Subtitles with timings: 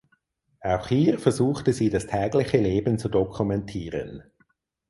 [0.61, 4.23] Auch hier versuchte sie das tägliche Leben zu dokumentieren.